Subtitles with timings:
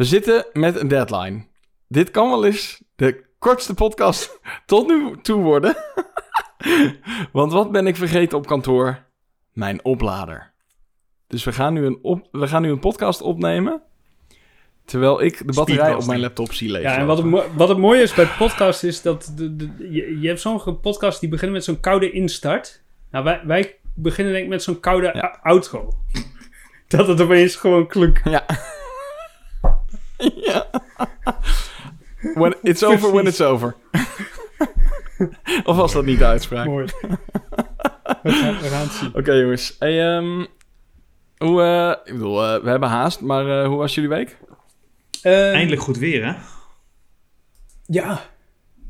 [0.00, 1.44] We zitten met een deadline.
[1.88, 5.76] Dit kan wel eens de kortste podcast tot nu toe worden.
[7.32, 9.06] Want wat ben ik vergeten op kantoor?
[9.52, 10.52] Mijn oplader.
[11.26, 13.82] Dus we gaan nu een, op, we gaan nu een podcast opnemen.
[14.84, 16.82] Terwijl ik de batterij op mijn laptop zie leeg.
[16.82, 20.20] Ja, en wat het, wat het mooie is bij podcast is dat de, de, je,
[20.20, 22.82] je hebt sommige podcasts die beginnen met zo'n koude instart.
[23.10, 25.38] Nou, wij, wij beginnen denk ik met zo'n koude Ja.
[25.42, 25.88] outro.
[26.88, 28.20] Dat het opeens gewoon klunk.
[28.24, 28.44] Ja.
[30.44, 30.66] Ja.
[32.34, 33.76] When it's over when it's over.
[35.64, 36.66] of was dat niet de uitspraak?
[36.66, 36.84] Mooi.
[38.22, 39.14] we, gaan, we gaan het zien.
[39.14, 39.76] Oké jongens.
[39.78, 40.46] Hey, ehm,
[41.38, 44.38] hoe, eh, ik bedoel, eh, we hebben haast, maar eh, hoe was jullie week?
[45.22, 46.34] Eh, Eindelijk goed weer, hè?
[47.86, 48.20] Ja.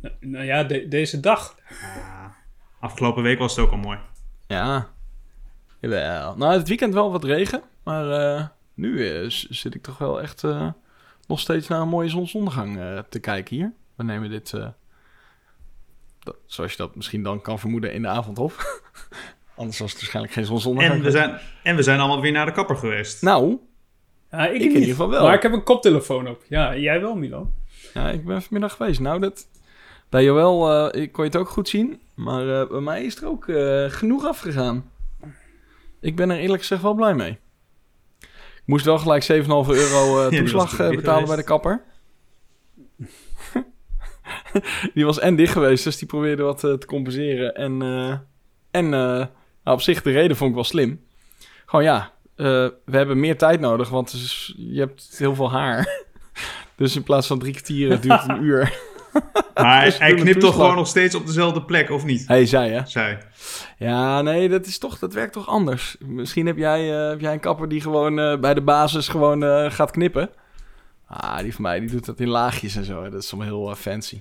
[0.00, 1.56] Nou, nou ja, de- deze dag.
[1.80, 2.34] Ja.
[2.80, 3.98] Afgelopen week was het ook al mooi.
[4.46, 4.88] Ja.
[5.80, 6.36] Jawel.
[6.36, 8.44] Nou, het weekend wel wat regen, maar eh,
[8.74, 10.68] nu zit ik toch wel echt eh,
[11.30, 13.72] nog steeds naar een mooie zonsondergang eh, te kijken hier.
[13.94, 14.68] We nemen dit, eh,
[16.18, 18.52] dat- zoals je dat misschien dan kan vermoeden, in de avond op.
[19.56, 20.94] Anders was het waarschijnlijk geen zonsondergang.
[20.98, 23.22] En we, zijn, en we zijn allemaal weer naar de kapper geweest.
[23.22, 23.58] Nou,
[24.30, 24.72] Ja, ik, in niet.
[24.72, 25.22] ieder geval wel.
[25.24, 26.42] Maar ik heb een koptelefoon op.
[26.48, 27.52] Ja, jij wel, Milan.
[27.94, 29.00] Ja, ik ben vanmiddag geweest.
[29.00, 29.46] Nou, dat,
[30.08, 32.00] bij Joël eh, ik kon je het ook goed zien.
[32.14, 34.90] Maar eh, bij mij is er ook eh, genoeg afgegaan.
[36.00, 37.38] Ik ben er eerlijk gezegd wel blij mee.
[38.70, 41.84] Moest wel gelijk 7,5 euro eh, toeslag eh, betalen bij de kapper.
[44.94, 47.54] die was en dicht geweest, dus die probeerde wat eh, te compenseren.
[47.54, 47.82] En,
[48.70, 49.26] en nou,
[49.64, 51.04] op zich, de reden vond ik wel slim.
[51.66, 54.10] Gewoon ja, we hebben meer tijd nodig, want
[54.56, 55.88] je hebt heel veel haar.
[56.76, 58.78] Dus in plaats van drie kwartier het duurt het een uur.
[59.54, 62.28] Maar Dus hij knipt toch gewoon nog steeds op dezelfde plek, of niet?
[62.28, 62.86] Hij zei hè?
[62.86, 63.18] Zij.
[63.78, 65.96] Ja, nee, dat, is toch, dat werkt toch anders.
[66.00, 69.44] Misschien heb jij, eh, heb jij een kapper die gewoon eh, bij de basis gewoon
[69.44, 70.30] eh, gaat knippen.
[71.06, 73.02] Ah, die van mij, die doet dat in laagjes en zo.
[73.02, 73.10] Hè.
[73.10, 74.20] Dat is allemaal heel fancy.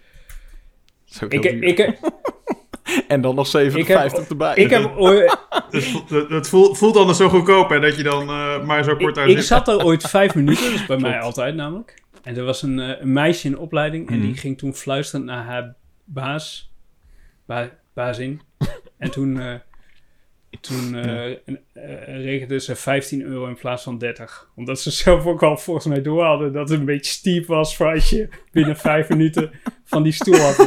[1.05, 1.99] Dat is ook Ik, heel ik,
[3.07, 4.55] en dan nog 57 erbij.
[4.55, 5.37] ik heb ooit...
[5.69, 8.83] Het, voelt- het, het voelt, voelt anders zo goedkoop, hè, dat je dan eh, maar
[8.83, 11.55] zo kort Ik, uit ik zat er ooit vijf minuten, dat is bij mij altijd
[11.55, 11.98] namelijk.
[12.23, 14.25] En er was een, eh, een meisje in opleiding en Mhm.
[14.25, 16.71] die ging toen fluisterend naar haar baas,
[17.45, 18.41] ba, bazin.
[18.97, 19.55] En toen, eh
[20.61, 24.49] toen en, eh, rekende ze 15 euro in plaats van 30.
[24.55, 27.75] Omdat ze zelf ook al volgens mij door hadden dat het een beetje steep was
[27.75, 29.51] voor als je binnen vijf minuten
[29.83, 30.57] van die stoel af.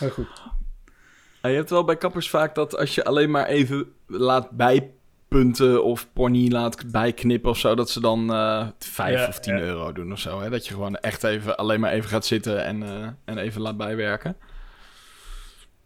[0.00, 0.26] Maar goed.
[1.42, 4.50] Ja, je hebt wel bij kappers vaak dat als je alleen maar even laat
[5.28, 9.56] bijpunten of pony laat bijknippen of zo, dat ze dan eh 5 Ja, of 10
[9.56, 9.62] ja.
[9.62, 10.40] euro doen of zo.
[10.40, 10.50] Hè?
[10.50, 13.76] Dat je gewoon echt even alleen maar even gaat zitten en, eh, en even laat
[13.76, 14.36] bijwerken.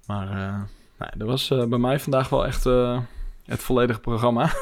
[0.07, 0.63] Maar eh,
[0.99, 2.65] nou, dat was bij mij vandaag wel echt
[3.45, 4.53] het volledige programma.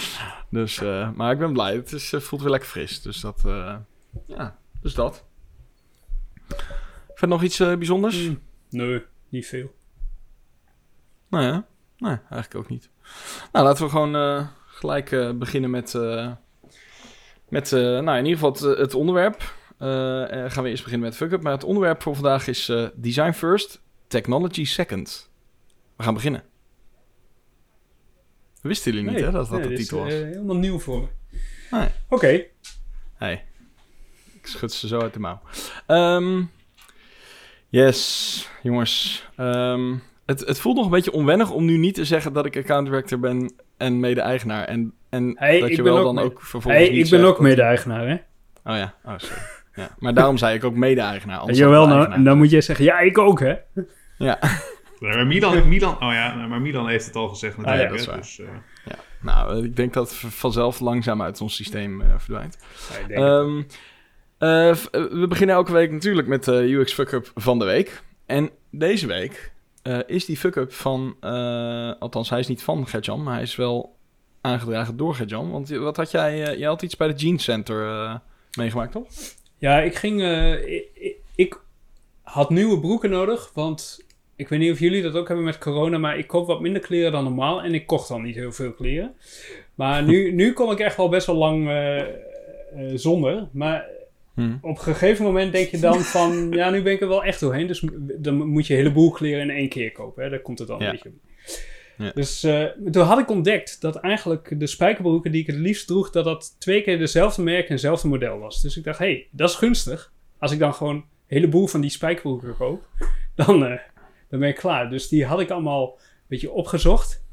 [0.50, 0.80] dus,
[1.14, 1.74] maar ik ben blij.
[1.74, 3.02] Het is, voelt weer lekker fris.
[3.02, 3.42] Dus dat,
[4.26, 5.24] ja, dus dat.
[7.06, 8.26] Verder nog iets bijzonders?
[8.26, 9.74] Hmm, nee, niet veel.
[11.28, 11.66] Nou ja,
[11.96, 12.90] nee, eigenlijk ook niet.
[13.52, 16.32] Nou, laten we gewoon eh, gelijk eh, beginnen met, eh,
[17.48, 19.54] met nou in ieder geval het, het onderwerp.
[20.48, 21.42] Gaan we eerst beginnen met fuck-up.
[21.42, 25.30] Maar het onderwerp voor vandaag is Design First, Technology Second.
[25.96, 26.42] We gaan beginnen.
[28.60, 30.12] Wisten jullie niet, Nee, hè, dat dat nee, de is, titel was?
[30.12, 31.06] eh, helemaal nieuw voor me.
[31.70, 31.88] Nee.
[32.08, 32.44] Oké.
[33.14, 33.44] Hey,
[34.34, 35.40] ik schud ze zo uit de mouw.
[35.86, 36.42] Ehm,
[37.68, 39.24] yes, jongens.
[39.36, 39.94] Ehm,
[40.32, 42.86] het, het voelt nog een beetje onwennig om nu niet te zeggen dat ik account
[42.86, 44.64] director ben en mede-eigenaar.
[44.64, 48.08] En, en Hey, dat je wel ook dan ook vervolgens Hey, ik ben ook mede-eigenaar,
[48.08, 48.14] hè?
[48.72, 49.42] Oh ja, oh sorry.
[49.74, 49.88] Ja.
[49.98, 51.38] Maar daarom zei ik ook mede-eigenaar.
[51.38, 52.24] anders Jawel, nou, eigenaar.
[52.24, 53.54] dan moet je zeggen, ja, ik ook, hè?
[54.18, 54.38] Ja,
[55.00, 57.88] Nee, maar Milan, Milan, oh ja, nee, maar Milan heeft het al gezegd natuurlijk.
[57.88, 58.20] dat is hè, waar.
[58.20, 58.46] dus, eh,
[58.84, 58.94] ja.
[59.20, 62.58] Nou, ik denk dat het vanzelf langzaam uit ons systeem eh, verdwijnt.
[63.08, 63.62] Ja, Ehm,
[64.38, 68.02] eh, eh, we beginnen elke week natuurlijk met de UX fuck-up van de week.
[68.26, 69.51] En deze week
[69.82, 71.16] eh, is die fuck-up van...
[71.20, 73.96] eh, althans, hij is niet van Gertjan, maar hij is wel
[74.40, 75.50] aangedragen door Gertjan.
[75.50, 76.44] Want wat had jij...
[76.46, 78.20] eh, jij had iets bij de Gene Center
[78.58, 79.06] meegemaakt, toch?
[79.58, 80.22] Ja, ik ging...
[80.66, 81.60] ik, ik-
[82.22, 84.04] had nieuwe broeken nodig, want
[84.36, 86.82] ik weet niet of jullie dat ook hebben met corona, maar ik koop wat minder
[86.82, 89.14] kleren dan normaal en ik kocht dan niet heel veel kleren.
[89.74, 91.70] Maar nu, nu kon ik echt wel best wel lang
[92.94, 93.48] zonder.
[93.52, 93.86] Maar
[94.34, 94.56] Hm.
[94.60, 97.40] op een gegeven moment denk je dan van, ja, nu ben ik er wel echt
[97.40, 97.66] doorheen.
[97.66, 97.84] Dus
[98.18, 100.22] dan moet je een heleboel kleren in één keer kopen.
[100.22, 100.30] Hè?
[100.30, 100.86] Daar komt het dan Ja.
[100.86, 101.12] een beetje.
[101.98, 102.10] Ja.
[102.14, 106.10] Dus eh, toen had ik ontdekt dat eigenlijk de spijkerbroeken die ik het liefst droeg,
[106.10, 108.62] dat dat twee keer dezelfde merk en dezelfde model was.
[108.62, 110.12] Dus ik dacht, hé, hey, dat is gunstig.
[110.38, 112.86] Als ik dan gewoon een heleboel van die spijkerbroeken koop,
[113.34, 113.78] dan, eh,
[114.28, 114.90] dan ben ik klaar.
[114.90, 117.24] Dus die had ik allemaal een beetje opgezocht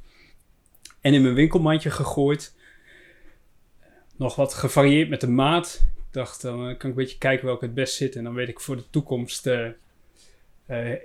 [1.02, 2.56] en in mijn winkelmandje gegooid.
[4.18, 5.88] Nog wat gevarieerd met de maat.
[6.12, 8.16] Dacht, dan kan ik een beetje kijken welke het best zit.
[8.16, 9.74] En dan weet ik voor de toekomst eh, eh,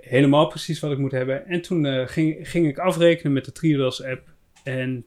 [0.01, 1.47] helemaal precies wat ik moet hebben.
[1.47, 4.33] En toen eh, ging, ging ik afrekenen met de Triodos app.
[4.63, 5.05] En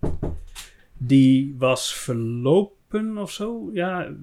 [0.97, 3.71] die was verlopen of zo.
[3.73, 4.15] Ja,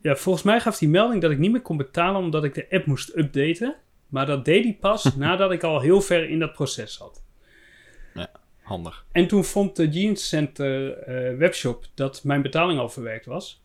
[0.00, 2.66] ja, volgens mij gaf die melding dat ik niet meer kon betalen omdat ik de
[2.70, 3.76] app moest updaten.
[4.08, 7.24] Maar dat deed hij pas nadat ik al heel ver in dat proces zat.
[8.66, 9.06] Handig.
[9.12, 13.64] En toen vond de Jeans Center eh, webshop dat mijn betaling al verwerkt was.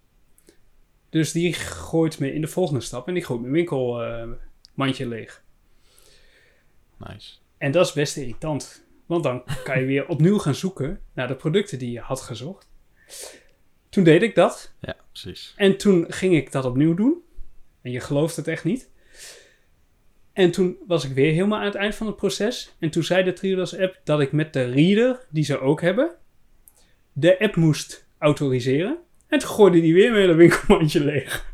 [1.12, 5.44] Dus die gooit me in de volgende stap en die gooit mijn winkelmandje leeg.
[6.98, 7.34] Nice.
[7.58, 8.86] En dat is best irritant.
[9.06, 12.70] Want dan kan je weer opnieuw gaan zoeken naar de producten die je had gezocht.
[13.90, 14.74] Toen deed ik dat.
[14.80, 15.54] Ja, precies.
[15.56, 17.22] En toen ging ik dat opnieuw doen.
[17.82, 18.90] En je gelooft het echt niet.
[20.34, 22.76] En toen was ik weer helemaal aan het eind van het proces.
[22.80, 26.16] En toen zei de Triodos app dat ik met de reader, die ze ook hebben,
[27.14, 29.00] de app moest autoriseren.
[29.32, 31.46] En toen gooide die weer mijn hele winkelmandje leeg.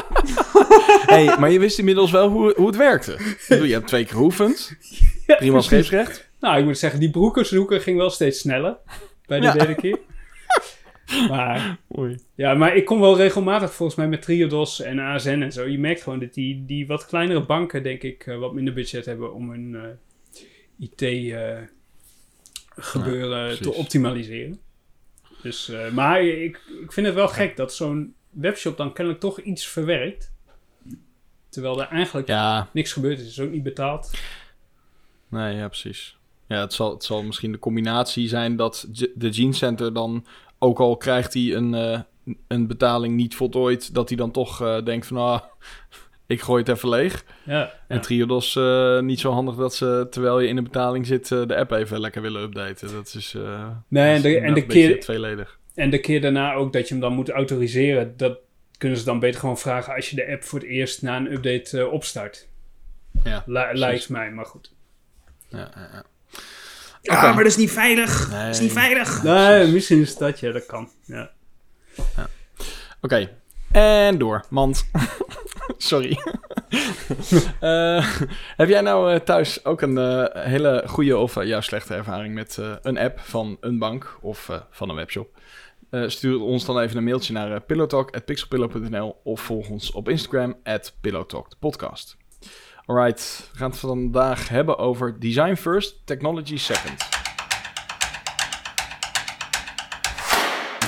[1.06, 3.12] hey, maar je wist inmiddels wel hoe, hoe het werkte.
[3.12, 4.76] Ik bedoel, Je hebt twee keer geoefend.
[5.26, 5.70] Ja, Prima precies.
[5.70, 6.28] scheepsrecht.
[6.40, 8.76] Nou, ik moet zeggen, die broeken zoeken ging wel steeds sneller.
[9.26, 9.52] Bij de Ja.
[9.52, 9.98] derde keer.
[11.28, 12.18] Maar, Oei.
[12.34, 15.66] ja, maar ik kom wel regelmatig volgens mij met Triodos en ASN en zo.
[15.66, 19.04] Je merkt gewoon dat die, die wat kleinere banken, denk ik, eh, wat minder budget
[19.06, 19.76] hebben om hun
[20.78, 21.68] IT-gebeuren
[23.46, 23.66] precies.
[23.66, 24.60] te optimaliseren.
[25.42, 29.40] Dus, eh, maar ik, ik vind het wel gek dat zo'n webshop dan kennelijk toch
[29.40, 30.32] iets verwerkt.
[31.48, 33.22] Terwijl er eigenlijk Ja, niks gebeurd is.
[33.24, 34.10] Het is ook niet betaald.
[35.28, 36.18] nee, ja, precies.
[36.46, 40.26] Ja, het zal, het zal misschien de combinatie zijn dat de Gene Center dan,
[40.58, 42.00] ook al krijgt hij een, eh,
[42.48, 45.42] een betaling niet voltooid, dat hij dan toch eh, denkt van, ah,
[46.30, 47.24] ik gooi het even leeg.
[47.44, 48.02] Ja, En ja.
[48.02, 51.56] Triodos eh, niet zo handig dat ze, terwijl je in de betaling zit, eh, de
[51.56, 52.92] app even lekker willen updaten.
[52.92, 55.58] Dat is, eh Nee, dat en is de, en keer, tweeledig.
[55.74, 58.38] En de keer daarna ook dat je hem dan moet autoriseren, dat
[58.78, 61.32] kunnen ze dan beter gewoon vragen als je de app voor het eerst na een
[61.32, 62.48] update eh, opstart.
[63.24, 63.42] Ja,
[63.72, 64.72] lijkt mij, maar goed.
[65.48, 66.04] Ja, ja,
[67.02, 67.32] ja.
[67.32, 68.30] Maar dat is niet veilig.
[68.30, 68.44] Nee.
[68.44, 69.22] Dat is niet veilig.
[69.22, 70.90] Nee, misschien is dat, ja, dat kan.
[71.04, 71.30] Ja.
[73.00, 73.30] Oké,
[73.72, 74.44] en door.
[74.48, 74.88] Mand.
[75.90, 76.18] Sorry.
[77.60, 78.06] Eh,
[78.56, 82.34] heb jij nou eh, thuis ook een eh, hele goede of eh, juist slechte ervaring
[82.34, 85.28] met een app van een bank of van een webshop?
[86.06, 90.94] Stuur ons dan even een mailtje naar uh, pillowtalk.pixelpillow.nl of volg ons op Instagram at
[91.00, 92.16] pillowtalkpodcast.
[92.86, 97.19] Alright, we gaan het vandaag hebben over Design First, Technology Second.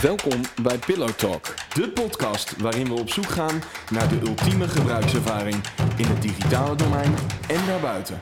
[0.02, 5.54] Welkom bij Pillow Talk, de podcast waarin we op zoek gaan naar de ultieme gebruikservaring
[5.96, 7.14] in het digitale domein
[7.49, 8.20] en daarbuiten.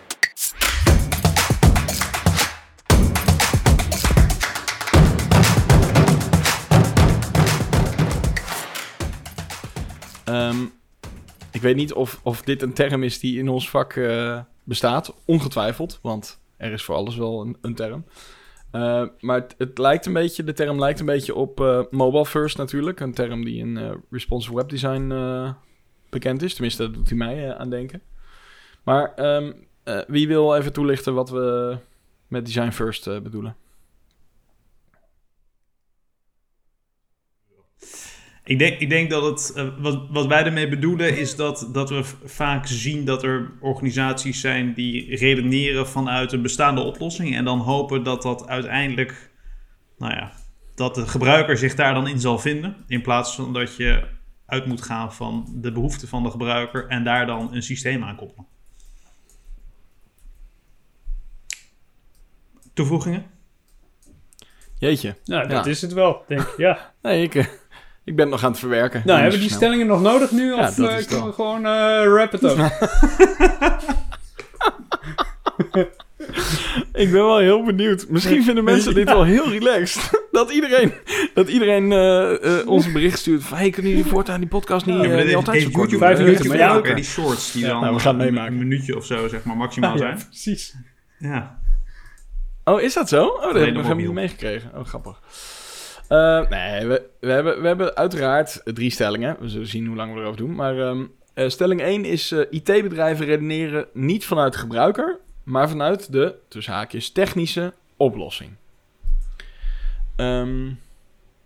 [10.24, 10.64] Ehm,
[11.52, 15.14] ik weet niet of, of dit een term is die in ons vak eh, bestaat.
[15.24, 18.04] Ongetwijfeld, want er is voor alles wel een, een term.
[18.70, 22.56] Eh, maar het, lijkt een beetje, de term lijkt een beetje op eh, mobile first
[22.56, 23.00] natuurlijk.
[23.00, 25.52] Een term die in eh, responsive web design eh,
[26.08, 26.52] bekend is.
[26.52, 28.02] Tenminste, dat doet hij mij aan denken.
[28.82, 29.52] Maar ehm,
[29.82, 31.76] eh, wie wil even toelichten wat we
[32.28, 33.56] met design first bedoelen?
[38.50, 41.90] Ik denk, ik denk dat het, eh, wat, wat wij ermee bedoelen, is dat, dat
[41.90, 47.58] we vaak zien dat er organisaties zijn die redeneren vanuit een bestaande oplossing en dan
[47.58, 49.30] hopen dat dat uiteindelijk,
[49.98, 50.32] nou ja,
[50.74, 52.76] dat de gebruiker zich daar dan in zal vinden.
[52.86, 54.08] In plaats van dat je
[54.46, 58.16] uit moet gaan van de behoeften van de gebruiker en daar dan een systeem aan
[58.16, 58.46] koppelen.
[62.74, 63.26] Toevoegingen?
[64.78, 65.16] Jeetje.
[65.24, 66.56] Nou, dat is het wel, denk ik.
[66.56, 66.94] Ja.
[67.02, 67.46] Nee, ik, eh,
[68.04, 69.02] ik ben nog aan het verwerken.
[69.04, 69.68] Nou, hebben die zo snel.
[69.68, 70.54] stellingen nog nodig nu?
[70.54, 72.58] Ja, of eh, kunnen we gewoon eh wrap it up?
[76.92, 78.06] Ik ben wel heel benieuwd.
[78.08, 80.10] Misschien vinden mensen dit wel heel relaxed.
[80.30, 80.92] Dat iedereen,
[81.34, 83.58] dat iedereen eh, eh, ons een bericht stuurt van...
[83.58, 85.96] Hey, kunnen jullie voortaan die podcast niet, Ja, eh, niet altijd zo kort?
[85.96, 86.94] Vijf minuten, oké.
[86.94, 88.52] die shorts die Ja, dan nou, we gaan een- meemaken.
[88.52, 90.18] een minuutje of zo zeg maar maximaal Ja, zijn.
[90.28, 90.74] precies.
[91.18, 91.58] Ja.
[92.64, 93.24] Oh, is dat zo?
[93.26, 94.70] Oh, dat heb ik nog helemaal niet meegekregen.
[94.74, 95.20] Oh, grappig.
[96.10, 99.36] Eh, nee, we, we, hebben, we hebben uiteraard drie stellingen.
[99.40, 100.54] We zullen zien hoe lang we erover doen.
[100.54, 102.32] Maar ehm, eh, stelling 1 is...
[102.32, 105.18] eh, IT-bedrijven redeneren niet vanuit de gebruiker...
[105.42, 108.50] maar vanuit de, tussen haakjes, technische oplossing.
[110.16, 110.70] Ehm,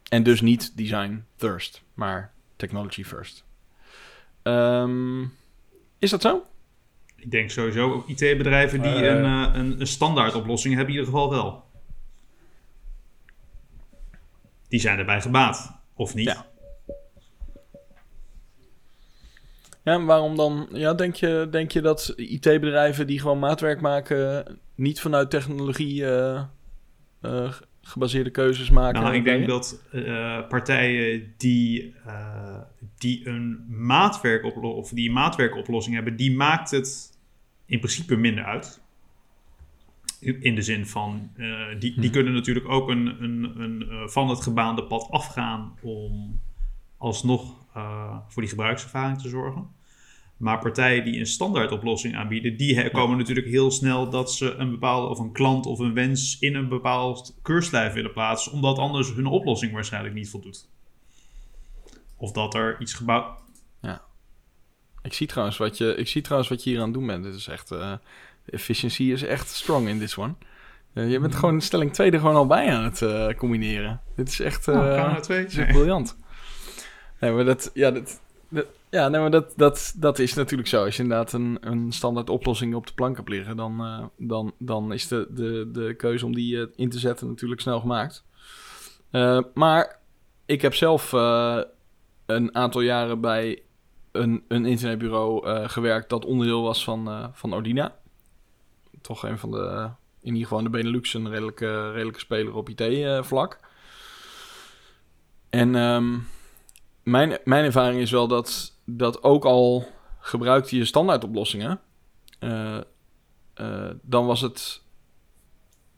[0.09, 3.45] en dus niet design first, maar technology first.
[4.43, 5.23] Ehm,
[5.99, 6.47] is dat zo?
[7.17, 11.31] Ik denk sowieso IT-bedrijven die een, eh, een, een standaard oplossing hebben in ieder geval
[11.31, 11.65] wel.
[14.69, 16.27] Die zijn erbij gebaat, of niet?
[16.27, 16.47] Ja.
[19.85, 20.69] Ja, en waarom dan?
[20.73, 24.45] Ja, denk je, denk je dat IT-bedrijven die gewoon maatwerk maken,
[24.75, 26.43] niet vanuit technologie eh,
[27.21, 27.53] eh,
[27.83, 29.03] gebaseerde keuzes maken?
[29.03, 31.95] Nou, ik denk dat eh, partijen die,
[32.99, 37.19] die een maatwerkoplossing of die een maatwerkoplossing hebben, die maakt het
[37.67, 38.81] in principe minder uit.
[40.21, 42.11] In de zin van, eh, die, die Mhm.
[42.11, 46.41] kunnen natuurlijk ook een, een, een, eh, van het gebaande pad afgaan om
[46.97, 49.69] alsnog eh, voor die gebruikservaring te zorgen.
[50.37, 55.09] Maar partijen die een standaardoplossing aanbieden, die komen natuurlijk heel snel dat ze een bepaalde
[55.09, 59.27] of een klant of een wens in een bepaald keurslijf willen plaatsen, omdat anders hun
[59.27, 60.69] oplossing waarschijnlijk niet voldoet.
[62.17, 63.43] Of dat er iets gebouwd.
[65.03, 67.25] Ik zie trouwens wat je, ik zie trouwens wat je hier aan het doen bent.
[67.25, 67.71] Dit is echt,
[68.47, 70.35] efficiency is echt strong in this one.
[70.93, 74.01] Eh, je bent gewoon stelling 2 er gewoon al bij aan het eh, combineren.
[74.17, 75.43] Dit is echt, eh, Nou, gaan we naar twee?
[75.43, 76.19] dit is briljant.
[77.21, 80.85] Nee, maar dat, ja, dat, dat- ja, nee, maar dat, dat, dat is natuurlijk zo.
[80.85, 84.53] Als je inderdaad een, een standaard oplossing op de plank hebt liggen, dan, eh, dan,
[84.59, 88.25] dan is de, de, de keuze om die eh, in te zetten natuurlijk snel gemaakt.
[89.11, 89.99] Eh, maar
[90.47, 91.59] ik heb zelf eh,
[92.27, 93.63] een aantal jaren bij
[94.13, 97.95] een, een internetbureau eh, gewerkt dat onderdeel was van, eh, van Ordina.
[99.05, 103.59] Toch een van de, in ieder geval de Benelux, een redelijke, redelijke speler op IT-vlak.
[105.51, 106.19] en ehm,
[107.03, 109.87] mijn, mijn ervaring is wel dat, dat ook al
[110.19, 111.81] gebruikte je standaardoplossingen,
[112.39, 112.77] eh,
[113.55, 114.83] eh, dan was het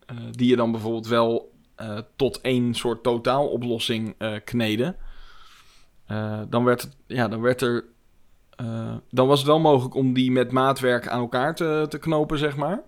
[0.06, 4.96] eh, die je dan bijvoorbeeld wel eh, tot één soort totaaloplossing eh kneden.
[6.06, 7.84] Eh, dan, werd het, ja, dan werd er.
[8.56, 12.38] eh, dan was het wel mogelijk om die met maatwerk aan elkaar te, te knopen,
[12.38, 12.82] zeg maar.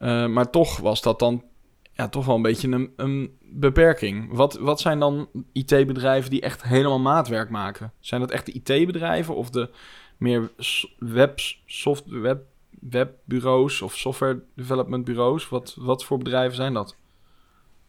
[0.00, 1.44] Eh, maar toch was dat dan
[1.92, 4.32] ja, toch wel een beetje een, beperking.
[4.32, 7.92] Wat, wat zijn dan IT-bedrijven die echt helemaal maatwerk maken?
[8.00, 9.70] Zijn dat echt de IT-bedrijven of de
[10.16, 10.50] meer
[10.98, 11.40] web,
[12.06, 12.42] web,
[12.80, 15.48] webbureaus of software development bureaus?
[15.48, 16.96] Wat, wat voor bedrijven zijn dat?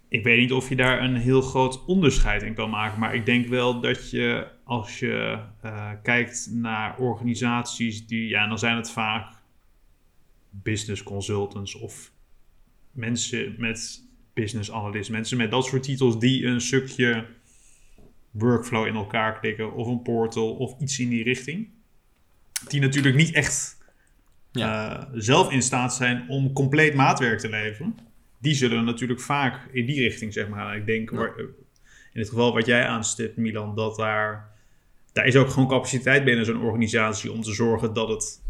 [0.08, 3.00] Ik weet niet of je daar een heel groot onderscheid in kan maken.
[3.00, 8.60] Maar ik denk wel dat je, als je eh, kijkt naar organisaties die, ja, dan
[8.60, 9.41] zijn het vaak
[10.52, 12.12] business consultants of
[12.92, 14.04] mensen met
[14.34, 17.26] business analyst, mensen met dat soort titels die een stukje
[18.32, 21.70] workflow in elkaar klikken of een portal of iets in die richting.
[22.68, 23.78] Die natuurlijk niet echt
[24.52, 27.96] eh, zelf in staat zijn om compleet maatwerk te leveren.
[28.40, 30.78] Die zullen natuurlijk vaak in die richting, zeg maar.
[30.78, 31.38] Ik denk, waar-
[32.14, 34.50] in het geval wat jij aanstipt, Milan, dat daar...
[35.14, 38.42] Daar is ook gewoon capaciteit binnen zo'n organisatie om te zorgen dat het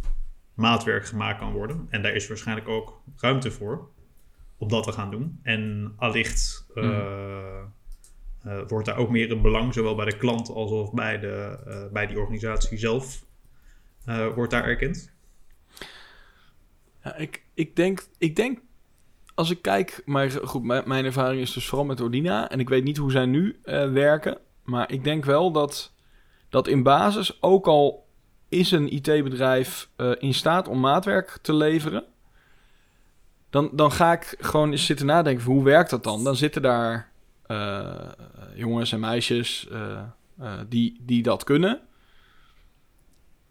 [0.53, 1.87] maatwerk gemaakt kan worden.
[1.89, 3.89] En daar is waarschijnlijk ook ruimte voor
[4.61, 5.39] om dat te gaan doen.
[5.43, 7.59] En allicht eh,
[8.43, 11.91] eh, wordt daar ook meer een belang, zowel bij de klant als bij, de, eh,
[11.91, 13.25] bij die organisatie zelf,
[14.35, 15.13] wordt daar erkend.
[17.03, 18.59] Ja, ik, ik, denk, ik denk,
[19.33, 22.49] als ik kijk, maar goed, mijn, mijn ervaring is dus vooral met Ordina.
[22.49, 23.59] En ik weet niet hoe zij nu
[23.93, 24.37] werken.
[24.63, 25.93] Maar ik denk wel dat,
[26.49, 28.07] dat in basis, ook al
[28.51, 32.03] is een IT-bedrijf eh, in staat om maatwerk te leveren.
[33.49, 36.23] Dan, dan ga ik gewoon eens zitten nadenken, van hoe werkt dat dan?
[36.23, 37.11] Dan zitten daar
[37.45, 38.09] eh,
[38.55, 41.79] jongens en meisjes eh, die, die dat kunnen.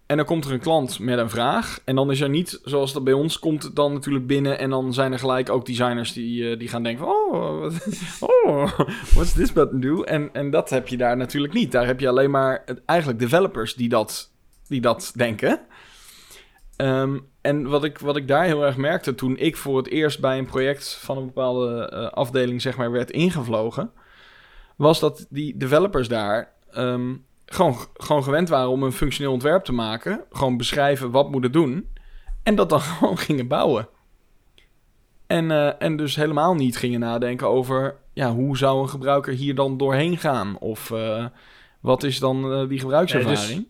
[0.06, 1.80] En dan komt er een klant met een vraag.
[1.84, 4.58] En dan is er niet, zoals dat bij ons, komt dan natuurlijk binnen.
[4.58, 8.78] En dan zijn er gelijk ook designers die, die gaan denken: Oh, wat- oh,
[9.14, 10.02] what's this button do?
[10.02, 11.72] En, en dat heb je daar natuurlijk niet.
[11.72, 14.30] Daar heb je alleen maar eigenlijk developers die dat,
[14.70, 15.60] die dat denken.
[16.76, 20.20] Ehm, en wat ik, wat ik daar heel erg merkte toen ik voor het eerst
[20.20, 23.90] bij een project van een bepaalde eh, afdeling zeg maar, werd ingevlogen,
[24.76, 27.14] was dat die developers daar ehm,
[27.46, 30.24] gewoon, gewoon gewend waren om een functioneel ontwerp te maken.
[30.30, 31.88] Gewoon beschrijven wat moet het doen.
[32.42, 33.88] En dat dan gewoon gingen bouwen.
[35.26, 37.96] En, eh, en dus helemaal niet gingen nadenken over...
[38.12, 40.58] Ja, hoe zou een gebruiker hier dan doorheen gaan?
[40.58, 41.26] Of eh,
[41.80, 43.66] wat is dan die gebruikservaring?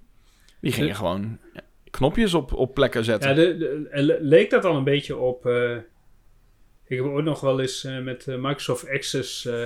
[0.60, 1.38] Die gingen de- gewoon
[1.90, 3.28] knopjes op, op plekken zetten.
[3.30, 5.46] Ja, de, de- le- leek dat al een beetje op...
[5.46, 5.76] eh,
[6.86, 9.46] ik heb ooit nog wel eens eh, met eh, Microsoft Access...
[9.46, 9.64] eh,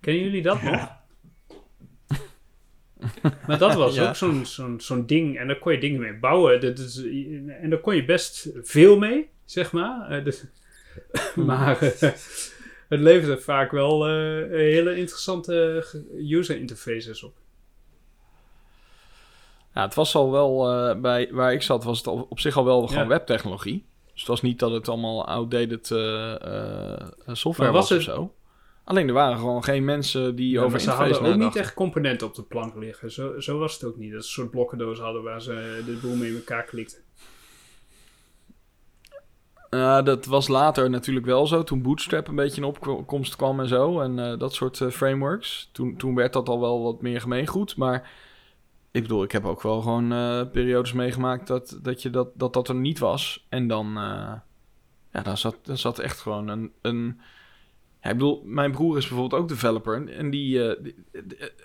[0.00, 0.72] kennen jullie dat nog?
[0.74, 1.02] Ja.
[3.46, 4.08] Maar dat was Ja.
[4.08, 5.38] ook zo'n zo'n zo'n ding.
[5.38, 6.60] En daar kon je dingen mee bouwen.
[6.60, 7.02] Dat is,
[7.60, 10.10] en daar kon je best veel mee, zeg maar.
[10.10, 10.44] Eh, dus-
[11.46, 12.10] maar eh,
[12.88, 14.12] het leverde vaak wel eh,
[14.50, 15.84] hele interessante
[16.18, 17.34] user interfaces op.
[19.74, 22.64] Ja, het was al wel, eh, bij waar ik zat, was het op zich al
[22.64, 23.86] wel gewoon webtechnologie.
[24.12, 28.34] Dus het was niet dat het allemaal outdated eh, eh, software was, of zo.
[28.84, 31.74] Alleen er waren gewoon geen mensen die Ja, over maar ze hadden ook niet echt
[31.74, 33.12] componenten op de plank liggen.
[33.12, 34.12] Zo, zo was het ook niet.
[34.12, 37.02] Dat ze een soort blokkendoos hadden waar ze de boel mee in elkaar klikten.
[40.04, 41.62] Dat was later natuurlijk wel zo.
[41.62, 44.00] Toen Bootstrap een beetje in opkomst kwam en zo.
[44.00, 45.68] En dat soort frameworks.
[45.72, 47.76] Toen, toen werd dat al wel wat meer gemeengoed.
[47.76, 48.10] Maar
[48.94, 52.52] ik bedoel, ik heb ook wel gewoon eh, periodes meegemaakt dat dat, je dat, dat
[52.52, 53.46] dat er niet was.
[53.48, 54.32] En dan, eh,
[55.12, 56.72] ja, dan zat, dan zat echt gewoon een...
[56.82, 57.20] een
[58.02, 60.08] ja, ik bedoel, mijn broer is bijvoorbeeld ook developer.
[60.08, 60.94] En die, eh, die-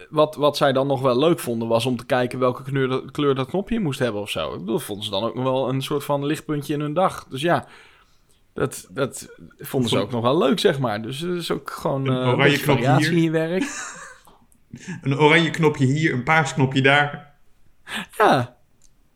[0.09, 3.11] wat, wat zij dan nog wel leuk vonden, was om te kijken welke kleur dat,
[3.11, 4.53] kleur dat knopje moest hebben of zo.
[4.53, 7.25] Ik bedoel, vonden ze dan ook nog wel een soort van lichtpuntje in hun dag.
[7.29, 7.67] Dus ja,
[8.53, 11.01] dat, dat vonden ze ook nog wel leuk, zeg maar.
[11.01, 12.57] Dus het is ook gewoon Een oranje
[13.11, 13.63] in je werk.
[15.01, 17.33] Een oranje knopje hier, een paars knopje daar.
[18.17, 18.57] Ja,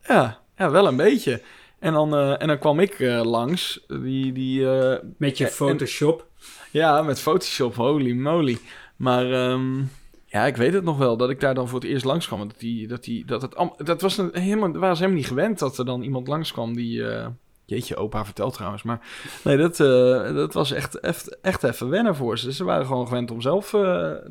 [0.07, 1.41] ja, ja wel een beetje.
[1.79, 5.51] En dan, eh, en dan kwam ik eh, langs, die, die eh, Met je en-
[5.51, 6.27] Photoshop.
[6.71, 8.57] Ja, met Photoshop, holy moly.
[8.95, 9.77] Maar ehm,
[10.25, 12.47] ja, ik weet het nog wel, dat ik daar dan voor het eerst langskwam.
[12.47, 15.59] Dat, die, dat, die, dat, het, dat was een, helemaal, waren ze helemaal niet gewend
[15.59, 17.03] dat er dan iemand langskwam die...
[17.73, 18.83] jeetje, opa vertelt trouwens.
[18.83, 18.99] Maar
[19.43, 22.53] nee, dat, eh, dat was echt, echt, echt even wennen voor ze.
[22.53, 23.81] Ze waren gewoon gewend om zelf eh,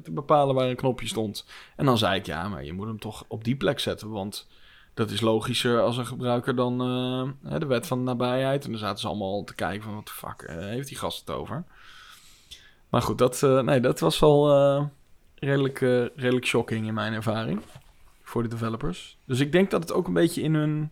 [0.03, 1.47] te bepalen waar een knopje stond.
[1.77, 4.49] En dan zei ik, ja, maar je moet hem toch op die plek zetten, want...
[4.95, 6.81] Dat is logischer als een gebruiker dan
[7.43, 8.65] eh, de wet van de nabijheid.
[8.65, 11.31] En dan zaten ze allemaal te kijken van, wat de fuck heeft die gast het
[11.37, 11.65] over?
[12.89, 14.91] Maar goed, dat, nee, dat was wel
[15.35, 15.79] redelijk,
[16.17, 17.61] redelijk shocking in mijn ervaring.
[18.23, 19.19] Voor de developers.
[19.25, 20.91] Dus ik denk dat het ook een beetje in hun...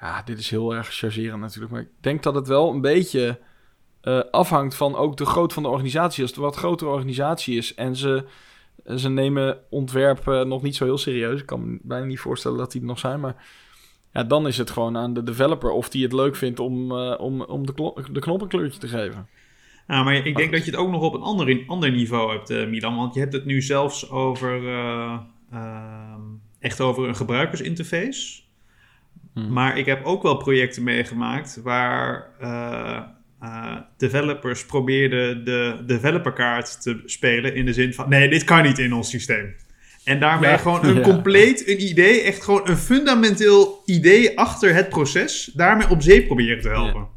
[0.00, 1.72] Ja, dit is heel erg chargerend natuurlijk.
[1.72, 3.40] Maar ik denk dat het wel een beetje
[4.00, 6.22] eh, afhangt van ook de grootte van de organisatie.
[6.22, 8.24] Als het een wat grotere organisatie is en ze,
[8.96, 11.40] ze nemen ontwerp nog niet zo heel serieus.
[11.40, 13.20] Ik kan me bijna niet voorstellen dat die er nog zijn.
[13.20, 13.36] Maar
[14.12, 17.20] ja, dan is het gewoon aan de developer of die het leuk vindt om, eh,
[17.20, 19.28] om, om de, de knop een kleurtje te geven.
[19.86, 22.50] Nou, maar ik denk dat je het ook nog op een ander, ander niveau hebt,
[22.50, 22.96] eh, Milan.
[22.96, 24.68] Want je hebt het nu zelfs over...
[24.68, 26.20] eh, ehm,
[26.58, 28.42] echt over een gebruikersinterface.
[29.34, 29.52] Hmm.
[29.52, 33.00] Maar ik heb ook wel projecten meegemaakt waar eh,
[33.40, 38.78] eh, developers probeerden de developerkaart te spelen in de zin van nee, dit kan niet
[38.78, 39.54] in ons systeem.
[40.04, 40.56] En daarmee Ja.
[40.56, 41.00] gewoon een Ja.
[41.00, 46.60] compleet een idee, echt gewoon een fundamenteel idee achter het proces, daarmee op zee proberen
[46.62, 47.08] te helpen.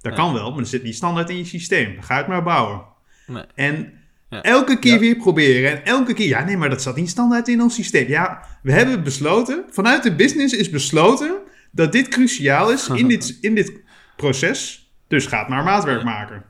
[0.00, 1.94] Dat kan wel, maar dat zit niet standaard in je systeem.
[1.94, 2.82] Dan ga het maar bouwen.
[3.26, 3.42] Nee.
[3.54, 3.92] En
[4.34, 4.42] Ja.
[4.42, 4.98] elke keer Ja.
[4.98, 5.70] weer proberen.
[5.70, 8.08] En elke keer, ja, nee, maar dat zat niet standaard in ons systeem.
[8.08, 11.36] Ja, we hebben besloten, vanuit de business is besloten
[11.70, 13.72] dat dit cruciaal is in dit, in dit
[14.16, 14.90] proces.
[15.08, 16.04] Dus ga het maar maatwerk Ja.
[16.04, 16.44] maken.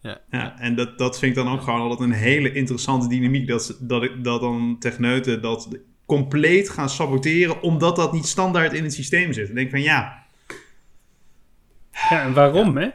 [0.00, 0.20] Ja.
[0.30, 3.48] Ja, en dat, dat vind ik dan ook gewoon altijd een hele interessante dynamiek.
[3.48, 5.68] Dat, dat, ik, dat dan techneuten dat
[6.06, 9.46] compleet gaan saboteren, omdat dat niet standaard in het systeem zit.
[9.46, 10.22] Dan denk ik van ja,
[12.10, 12.88] Ja, en waarom, hè?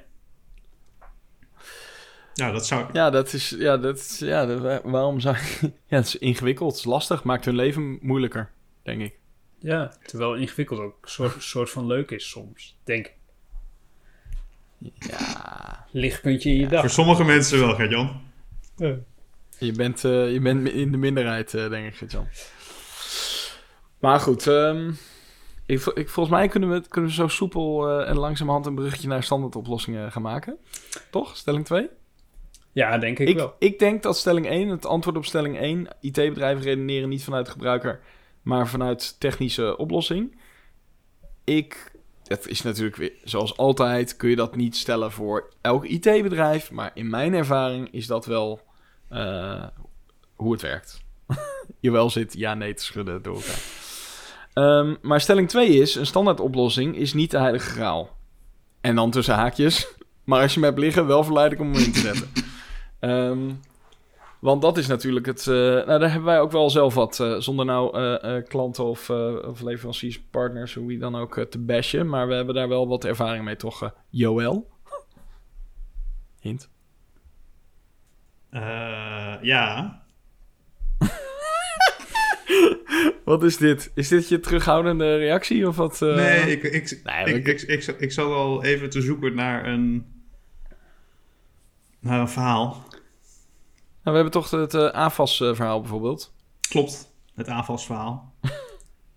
[2.37, 2.85] Nou, dat zou.
[2.93, 3.49] Ja, dat is.
[3.49, 4.19] Ja, dat is.
[4.19, 5.35] Ja, dat, wa- waarom zou.
[5.87, 8.49] Ja, het is ingewikkeld, het is lastig, maakt hun leven moeilijker,
[8.83, 9.13] denk ik.
[9.59, 13.15] Ja, terwijl ingewikkeld ook een soort, soort van leuk is soms, denk ik.
[15.09, 15.85] Ja.
[15.91, 16.79] Lichtpuntje in je dag.
[16.79, 18.21] Voor sommige mensen wel, Gert-Jan.
[18.75, 18.95] Ja.
[19.59, 22.27] Je bent, eh, je bent in de minderheid, eh, denk ik, Jan.
[23.99, 24.91] Maar goed, ehm,
[25.65, 29.07] ik, ik, volgens mij kunnen we, kunnen we zo soepel eh, en langzamerhand een bruggetje
[29.07, 30.57] naar standaardoplossingen gaan maken.
[31.11, 31.37] Toch?
[31.37, 31.89] Stelling 2?
[32.77, 33.55] Ja, denk ik, Ik, wel.
[33.59, 37.99] ik denk dat stelling 1, het antwoord op stelling 1, IT-bedrijven redeneren niet vanuit gebruiker,
[38.41, 40.37] maar vanuit technische oplossing.
[41.43, 41.91] Ik,
[42.23, 46.91] het is natuurlijk weer, zoals altijd, kun je dat niet stellen voor elk IT-bedrijf, maar
[46.93, 48.61] in mijn ervaring is dat wel
[49.09, 49.67] eh,
[50.35, 51.01] hoe het werkt.
[51.79, 53.61] je wel zit ja, nee te schudden door elkaar.
[54.53, 58.17] Ehm, maar stelling 2 is, een standaard oplossing is niet de heilige graal.
[58.81, 59.87] En dan tussen haakjes,
[60.25, 62.46] maar als je hem hebt liggen, wel verleidelijk om hem in te zetten.
[62.99, 63.51] Ehm,
[64.39, 65.47] want dat is natuurlijk het.
[65.47, 67.19] eh, nou, daar hebben wij ook wel zelf wat.
[67.19, 69.09] eh, zonder nou eh, klanten of,
[69.45, 72.09] of leveranciers, partners, hoe je dan ook te bashen.
[72.09, 73.93] Maar we hebben daar wel wat ervaring mee, toch?
[74.09, 74.69] Joël?
[76.39, 76.69] Hint.
[78.49, 80.01] Eh, ja.
[83.25, 83.91] Wat is dit?
[83.95, 85.99] Is dit je terughoudende reactie of wat?
[85.99, 89.65] Nee, ik, ik, Nee, ik, ik, ik, ik, ik zat al even te zoeken naar
[89.67, 90.05] een,
[91.99, 92.86] naar een verhaal.
[94.07, 96.33] Nou, we hebben toch het eh AFAS-verhaal bijvoorbeeld.
[96.69, 98.33] Klopt, het aanvalsverhaal.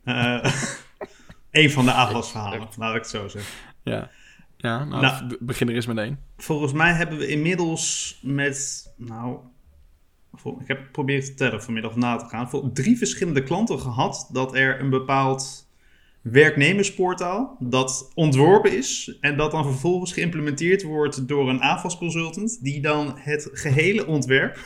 [0.05, 0.44] Eh
[1.50, 3.53] Eén van de aanvalsverhalen, laat ik het zo zeggen.
[3.83, 4.11] Ja.
[4.57, 5.37] Ja, nou, Nou.
[5.40, 6.18] begin er eens met één.
[6.37, 9.38] Volgens mij hebben we inmiddels met, nou,
[10.61, 14.55] ik heb geprobeerd te tellen vanmiddag na te gaan, voor drie verschillende klanten gehad dat
[14.55, 15.70] er een bepaald
[16.23, 23.15] werknemersportaal dat ontworpen is en dat dan vervolgens geïmplementeerd wordt door een AFAS-consultant die dan
[23.19, 24.57] het gehele ontwerp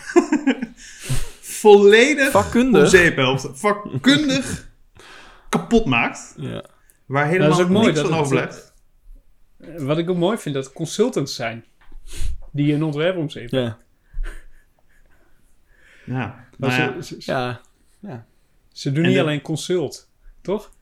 [1.41, 2.83] volledig Vakkundig?
[2.83, 3.49] op zeep helpt.
[3.53, 4.71] Vakkundig
[5.49, 6.65] kapot maakt, Ja.
[7.07, 8.73] waar Dat helemaal is ook mooi niks dat van overblijft.
[9.79, 11.65] Wat ik ook mooi vind, dat consultants zijn.
[12.53, 13.61] Die een ontwerp omzetten.
[13.63, 13.79] Ja.
[16.07, 18.27] Ja, Maar nou ja, ze, ze, Ja.
[18.73, 20.11] ze doen En niet de- alleen consult,
[20.43, 20.73] toch?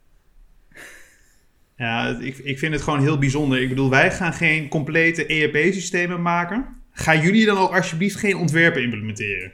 [1.82, 3.60] Ja ik, ik vind het gewoon heel bijzonder.
[3.62, 6.66] Ik bedoel, wij gaan geen complete ERP-systemen maken.
[6.92, 9.52] Gaan jullie dan ook alsjeblieft geen ontwerpen implementeren?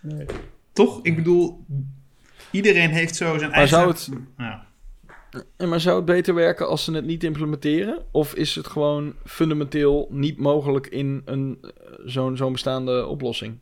[0.00, 0.26] Nee.
[0.72, 1.00] Toch?
[1.02, 1.64] Ik bedoel,
[2.50, 3.76] iedereen heeft zo zijn Maar eigen...
[3.76, 4.66] zou het, Ja.
[5.56, 8.02] en maar zou het beter werken als ze het niet implementeren?
[8.10, 11.70] Of is het gewoon fundamenteel niet mogelijk in een, eh,
[12.04, 13.58] zo'n zo'n bestaande oplossing?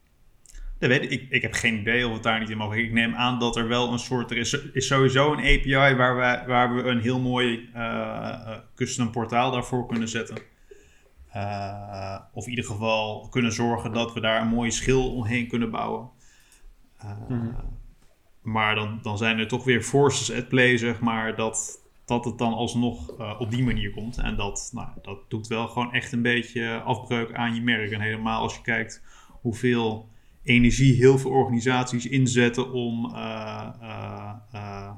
[0.79, 1.11] Dat weet ik.
[1.11, 1.27] ik.
[1.31, 2.87] Ik heb geen idee of het daar niet in mogelijk.
[2.87, 4.31] Ik neem aan dat er wel een soort...
[4.31, 9.11] Er is, is sowieso een API waar we, waar we een heel mooi eh, custom
[9.11, 10.37] portaal daarvoor kunnen zetten.
[11.29, 15.71] Eh, of in ieder geval kunnen zorgen dat we daar een mooie schil omheen kunnen
[15.71, 16.11] bouwen.
[16.99, 17.11] Eh,
[18.43, 22.39] Maar dan, dan zijn er toch weer forces at play, zeg maar, dat, dat het
[22.39, 24.19] dan alsnog op die manier komt.
[24.19, 27.91] En dat, nou, dat doet wel gewoon echt een beetje afbreuk aan je merk.
[27.91, 29.03] En helemaal als je kijkt
[29.41, 30.09] hoeveel
[30.49, 34.91] energie heel veel organisaties inzetten om eh, eh, eh,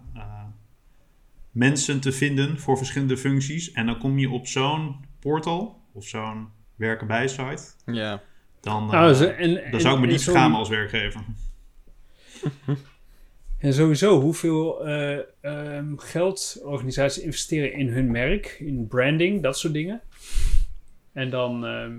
[1.51, 3.73] mensen te vinden voor verschillende functies.
[3.73, 7.63] En dan kom je op zo'n portal of zo'n werken bij site.
[7.87, 8.23] Ja.
[8.61, 11.21] Dan, Nou, ze- en, dan zou ik me niet schamen als werkgever.
[13.59, 19.73] En sowieso, hoeveel eh, ehm, geld organisaties investeren in hun merk, in branding, dat soort
[19.73, 20.01] dingen.
[21.13, 21.93] En dan, ehm,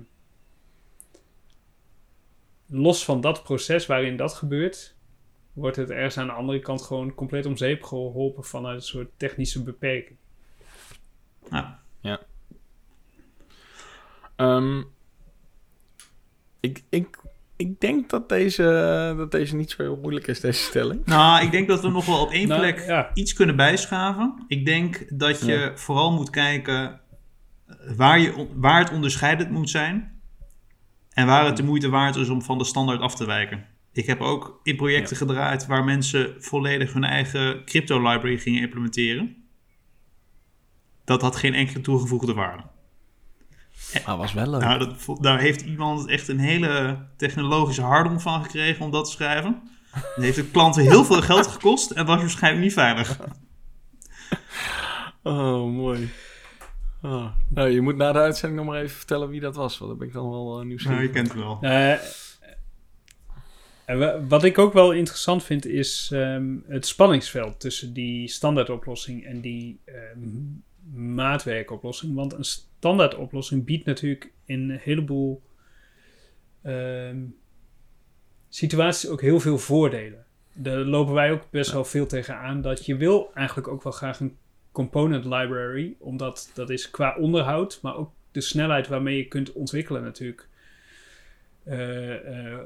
[2.71, 4.95] los van dat proces waarin dat gebeurt,
[5.53, 9.09] wordt het ergens aan de andere kant gewoon compleet om zeep geholpen vanuit een soort
[9.17, 10.17] technische beperking.
[12.01, 12.19] Ja.
[14.35, 14.81] Ehm,
[16.59, 17.17] ik, ik,
[17.55, 21.05] ik denk dat deze, dat deze niet zo heel moeilijk is, deze stelling.
[21.05, 23.11] Nou, ik denk dat we nog wel op één Nou, plek ja.
[23.13, 24.43] iets kunnen bijschaven.
[24.47, 25.77] Ik denk dat je Ja.
[25.77, 26.99] vooral moet kijken
[27.95, 30.10] waar, je, waar het onderscheidend moet zijn.
[31.13, 33.65] En waar het de moeite waard is om van de standaard af te wijken.
[33.91, 39.35] Ik heb ook in projecten gedraaid waar mensen volledig hun eigen crypto library gingen implementeren.
[41.05, 42.63] Dat had geen enkele toegevoegde waarde.
[44.03, 44.61] Ah, was wel leuk.
[44.61, 49.11] Nou, dat, daar heeft iemand echt een hele technologische hardom van gekregen om dat te
[49.11, 49.61] schrijven.
[49.91, 53.19] Dat heeft de klanten heel veel geld gekost en was waarschijnlijk niet veilig.
[55.23, 56.09] Oh, mooi.
[57.01, 57.27] Oh.
[57.47, 59.99] Nou, je moet na de uitzending nog maar even vertellen wie dat was, want dan
[59.99, 61.01] ben ik dan wel eh, Nou, nieuwsgierig.
[61.01, 61.57] je kent het wel.
[61.61, 61.97] Eh,
[63.97, 69.41] wa- wat ik ook wel interessant vind is ehm, het spanningsveld tussen die standaardoplossing en
[69.41, 72.15] die ehm, maatwerkoplossing.
[72.15, 75.41] Want een standaardoplossing biedt natuurlijk in een heleboel
[76.61, 77.17] ehm,
[78.49, 80.25] situaties ook heel veel voordelen.
[80.53, 82.61] Daar lopen wij ook best wel veel tegenaan.
[82.61, 84.37] Dat je wil eigenlijk ook wel graag een
[84.71, 90.03] component library, omdat dat is qua onderhoud, maar ook de snelheid waarmee je kunt ontwikkelen
[90.03, 90.49] natuurlijk.
[91.63, 92.59] eh, eh,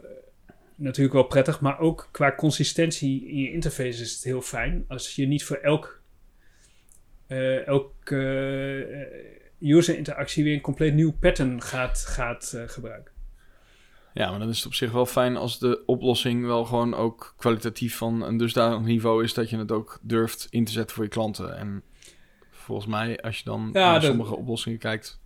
[0.75, 4.85] natuurlijk wel prettig, maar ook qua consistentie in je interface is het heel fijn.
[4.87, 6.01] Als je niet voor elk,
[7.27, 8.11] eh elk
[9.59, 13.13] user interactie weer een compleet nieuw pattern gaat, gaat gebruiken.
[14.13, 17.33] Ja, maar dan is het op zich wel fijn als de oplossing wel gewoon ook
[17.37, 21.03] kwalitatief van een dusdanig niveau is dat je het ook durft in te zetten voor
[21.03, 21.57] je klanten.
[21.57, 21.83] En
[22.65, 25.19] volgens mij, als je dan Ja, naar dat- sommige oplossingen kijkt.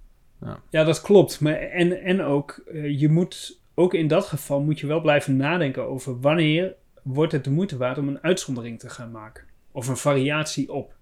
[0.70, 1.40] Ja, dat klopt.
[1.40, 5.36] Maar en, en ook, eh, je moet, ook in dat geval moet je wel blijven
[5.38, 9.44] nadenken over wanneer wordt het de moeite waard om een uitzondering te gaan maken.
[9.72, 10.96] Of een variatie op.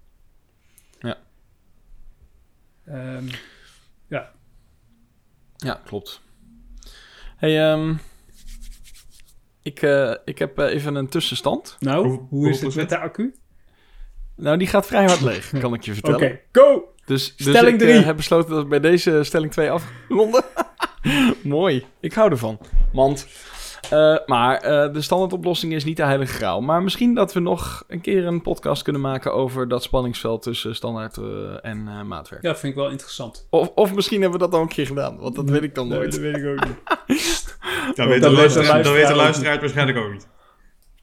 [1.00, 1.16] Ja.
[2.84, 3.24] Ehm,
[5.64, 6.20] Ja, klopt.
[7.36, 7.94] Hey, ehm,
[9.62, 11.76] ik, eh, ik heb eh, even een tussenstand.
[11.80, 13.34] nou, Hoe- hoe, is het met de accu?
[14.38, 16.40] Nou, die gaat vrij hard leeg, kan ik je Oké, vertellen.
[16.52, 16.92] go!
[17.04, 18.04] Dus, dus Stelling ik eh, drie.
[18.04, 20.44] heb besloten dat we bij deze stelling 2 afronden.
[21.42, 22.58] Mooi, ik hou ervan.
[22.92, 23.26] Want,
[23.90, 26.60] eh, maar eh, de standaardoplossing is niet de heilige graal.
[26.60, 30.74] Maar misschien dat we nog een keer een podcast kunnen maken over dat spanningsveld tussen
[30.74, 31.24] standaard eh,
[31.62, 32.42] en eh, maatwerk.
[32.42, 33.46] Ja, vind ik wel interessant.
[33.50, 35.88] Of, of misschien hebben we dat al een keer gedaan, want dat weet ik dan
[35.88, 36.10] Nee, nooit.
[36.12, 36.76] dat weet ik ook niet.
[37.94, 40.28] Dat weet de dat de luisteraar, dat weet de luisteraar luisteraar het waarschijnlijk ook niet.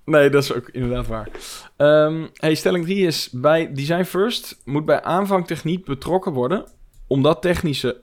[0.06, 1.30] Nee, dat is ook inderdaad waar.
[1.76, 6.68] Ehm, hey, stelling 3 is: bij Design First moet bij aanvang techniek betrokken worden,
[7.08, 8.02] omdat technische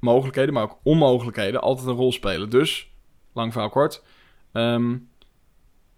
[0.00, 2.50] mogelijkheden, maar ook onmogelijkheden, altijd een rol spelen.
[2.50, 2.90] Dus,
[3.32, 4.02] lang verhaal kort,
[4.52, 4.96] ehm,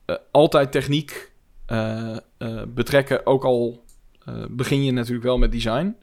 [0.04, 1.32] eh, altijd techniek
[1.66, 3.84] eh, eh, betrekken, ook al
[4.50, 5.96] begin je natuurlijk wel met design.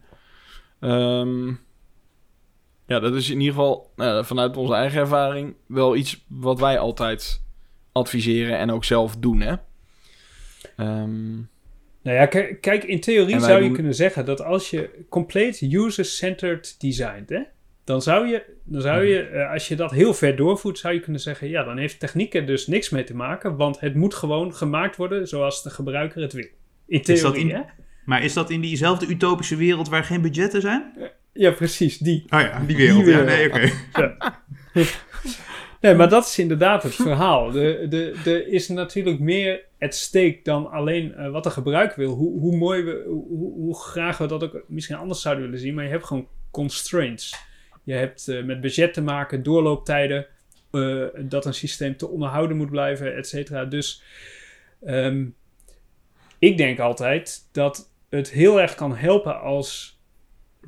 [0.80, 1.48] Ehm,
[2.86, 6.80] ja, dat is in ieder geval nou, vanuit onze eigen ervaring wel iets wat wij
[6.80, 7.42] altijd
[7.98, 9.42] adviseren en ook zelf doen.
[9.42, 9.56] Hè?
[10.78, 11.36] Ehm,
[12.02, 12.26] Nou ja,
[12.62, 17.40] kijk, in theorie zou je doen- kunnen zeggen dat als je compleet user-centered designt, hè,
[17.84, 19.40] dan zou je, dan zou je Mhm.
[19.40, 22.34] eh, als je dat heel ver doorvoert, zou je kunnen zeggen, ja, dan heeft techniek
[22.34, 26.22] er dus niks mee te maken, want het moet gewoon gemaakt worden zoals de gebruiker
[26.22, 26.48] het wil.
[26.88, 27.62] In dat theorie, in- hè?
[28.06, 30.94] Maar is dat in diezelfde utopische wereld waar geen budgetten zijn?
[31.34, 32.24] Ja, precies, die.
[32.30, 33.04] Oh ja, die wereld.
[33.06, 33.54] Die Ja, wereld.
[33.54, 34.08] nee, oké.
[35.82, 37.52] Nee, maar dat is inderdaad het verhaal.
[37.52, 42.14] De, de, er is natuurlijk meer at stake dan alleen eh, wat de gebruiker wil.
[42.14, 45.74] Hoe, hoe mooi we, hoe, hoe graag we dat ook misschien anders zouden willen zien.
[45.74, 47.36] Maar je hebt gewoon constraints.
[47.84, 50.28] Je hebt eh, met budget te maken, doorlooptijden,
[50.72, 53.66] eh, dat een systeem te onderhouden moet blijven, et cetera.
[53.66, 54.04] Dus
[54.86, 55.26] ehm,
[56.40, 59.97] ik denk altijd dat het heel erg kan helpen als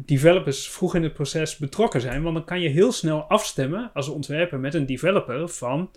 [0.05, 2.23] developers vroeg in het proces betrokken zijn.
[2.23, 5.91] Want dan kan je heel snel afstemmen als ontwerper met een developer van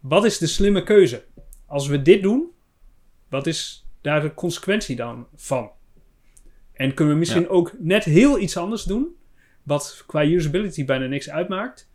[0.00, 1.24] wat is de slimme keuze?
[1.66, 2.50] Als we dit doen,
[3.28, 5.70] wat is daar de consequentie dan van?
[6.72, 7.48] En kunnen we misschien Ja.
[7.48, 9.16] ook net heel iets anders doen,
[9.62, 11.90] wat qua usability bijna niks uitmaakt,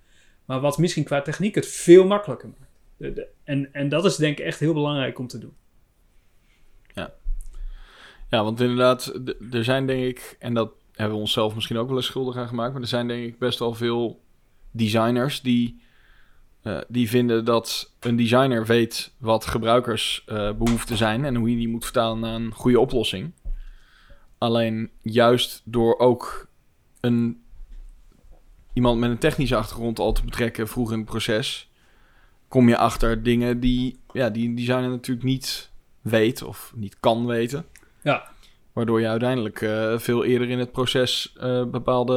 [0.46, 3.22] maar wat misschien qua techniek het veel makkelijker maakt.
[3.44, 5.54] En, en dat is denk ik echt heel belangrijk om te doen.
[8.30, 9.14] Ja, want inderdaad,
[9.52, 12.48] er zijn denk ik, en dat hebben we onszelf misschien ook wel eens schuldig aan
[12.48, 14.22] gemaakt, maar er zijn denk ik best wel veel
[14.72, 15.82] designers die,
[16.62, 21.84] eh, die vinden dat een designer weet wat gebruikersbehoeften zijn en hoe je die moet
[21.84, 23.32] vertalen naar een goede oplossing.
[24.38, 26.48] Alleen juist door ook
[27.00, 27.42] een,
[28.74, 31.72] iemand met een technische achtergrond al te betrekken vroeg in het proces,
[32.48, 37.26] kom je achter dingen die, ja, die een designer natuurlijk niet weet of niet kan
[37.26, 37.66] weten.
[38.08, 38.28] Ja.
[38.74, 42.14] Waardoor je uiteindelijk eh, veel eerder in het proces eh, bepaalde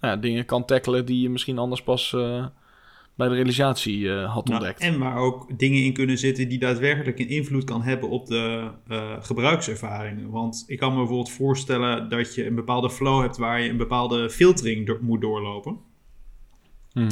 [0.00, 2.46] nou ja, dingen kan tackelen die je misschien anders pas eh,
[3.14, 4.80] bij de realisatie eh, had Nou, ontdekt.
[4.80, 8.70] en waar ook dingen in kunnen zitten die daadwerkelijk een invloed kan hebben op de
[8.88, 10.30] eh, gebruikservaring.
[10.30, 13.76] Want ik kan me bijvoorbeeld voorstellen dat je een bepaalde flow hebt waar je een
[13.76, 15.78] bepaalde filtering door- moet doorlopen.
[16.92, 17.10] Mhm.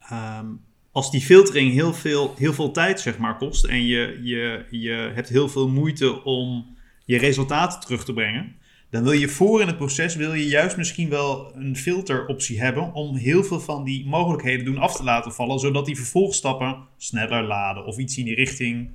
[0.00, 0.46] Ehm,
[0.92, 5.10] als die filtering heel veel, heel veel tijd zeg maar, kost en je, je, je
[5.14, 6.76] hebt heel veel moeite om
[7.12, 8.54] je resultaten terug te brengen,
[8.90, 12.92] dan wil je voor in het proces wil je juist misschien wel een filteroptie hebben
[12.92, 17.42] om heel veel van die mogelijkheden doen af te laten vallen, zodat die vervolgstappen sneller
[17.42, 18.90] laden of iets in die richting.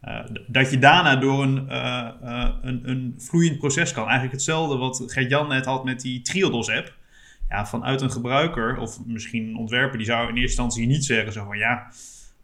[0.00, 4.02] eh, dat je daarna door een, eh, eh, een, een vloeiend proces kan.
[4.02, 6.94] Eigenlijk hetzelfde wat Gert-Jan net had met die Triodos-app
[7.48, 11.32] ja, vanuit een gebruiker of misschien een ontwerper, die zou in eerste instantie niet zeggen
[11.32, 11.92] zo van ja,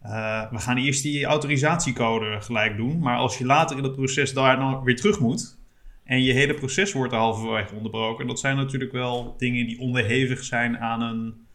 [0.01, 2.99] eh, we gaan eerst die autorisatiecode gelijk doen.
[2.99, 5.57] Maar als je later in het proces daar dan weer terug moet
[6.03, 10.43] en je hele proces wordt er halverwege onderbroken, dat zijn natuurlijk wel dingen die onderhevig
[10.43, 11.47] zijn aan een,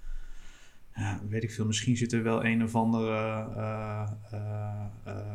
[0.94, 3.16] ja, weet ik veel, misschien zit er wel een of andere
[3.56, 5.34] eh, eh,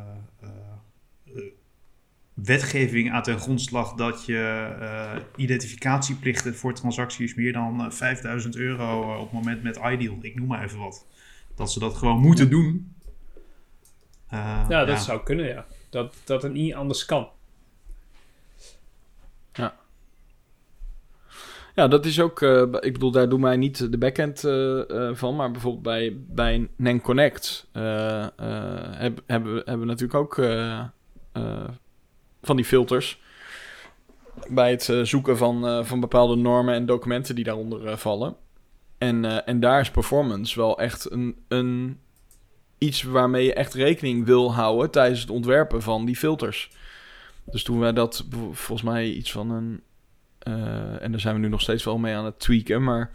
[2.33, 9.23] wetgeving aan ten grondslag dat je identificatieplichten voor transacties meer dan eh, 5000 euro op
[9.23, 11.05] het moment met Ideal, ik noem maar even wat,
[11.55, 12.93] dat ze dat gewoon moeten doen.
[14.29, 15.65] Eh, Ja, dat zou kunnen, ja.
[15.89, 17.29] Dat, dat het niet anders kan.
[21.75, 22.41] Ja, dat is ook.
[22.41, 25.35] eh, ik bedoel, daar doen wij niet de backend eh, eh, van.
[25.35, 28.29] Maar bijvoorbeeld bij, bij Nen Connect eh, eh,
[28.91, 30.79] heb- hebben, we, hebben we natuurlijk ook eh,
[31.31, 31.63] eh,
[32.41, 33.21] van die filters.
[34.49, 38.35] Bij het eh, zoeken van, eh, van bepaalde normen en documenten die daaronder eh, vallen.
[38.97, 41.99] En, eh, en daar is performance wel echt een, een,
[42.79, 46.71] iets waarmee je echt rekening wil houden tijdens het ontwerpen van die filters.
[47.45, 49.81] Dus toen wij dat volgens mij iets van een
[50.39, 52.83] eh, en daar zijn we nu nog steeds wel mee aan het tweaken.
[52.83, 53.11] Maar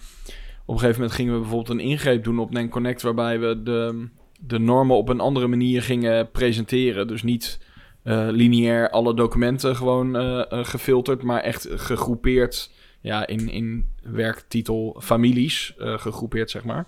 [0.64, 3.03] op een gegeven moment gingen we bijvoorbeeld een ingreep doen op Nen Connect.
[3.03, 4.09] Waarbij we de,
[4.40, 7.07] de normen op een andere manier gingen presenteren.
[7.07, 7.61] Dus niet
[8.03, 11.22] eh, lineair alle documenten gewoon eh, gefilterd.
[11.22, 12.70] Maar echt gegroepeerd.
[13.00, 16.87] Ja, in, in werktitel families gegroepeerd, zeg maar.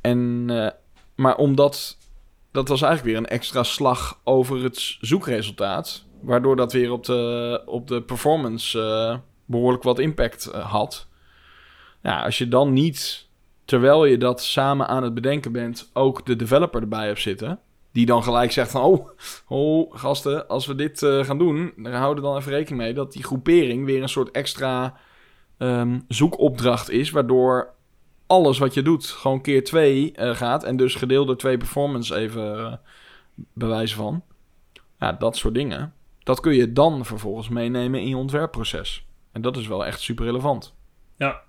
[0.00, 0.46] En,
[1.20, 1.98] maar omdat.
[2.52, 6.04] Dat was eigenlijk weer een extra slag over het zoekresultaat.
[6.20, 11.06] Waardoor dat weer op de, op de performance eh, behoorlijk wat impact eh, had.
[12.02, 13.28] Ja, als je dan niet,
[13.64, 17.58] terwijl je dat samen aan het bedenken bent, ook de developer erbij hebt zitten.
[17.92, 19.08] Die dan gelijk zegt van, oh,
[19.48, 23.12] oh gasten, als we dit eh, gaan doen, dan houden dan even rekening mee dat
[23.12, 24.96] die groepering weer een soort extra
[25.58, 27.10] ehm, zoekopdracht is.
[27.10, 27.74] Waardoor
[28.30, 30.64] alles wat je doet gewoon keer twee eh, gaat.
[30.64, 32.72] En dus gedeeld door twee performance even uh,
[33.52, 34.22] bewijzen van.
[34.98, 35.94] Ja, dat soort dingen.
[36.22, 39.06] dat kun je dan vervolgens meenemen in je ontwerpproces.
[39.32, 40.74] En dat is wel echt super relevant.
[41.16, 41.42] Ja.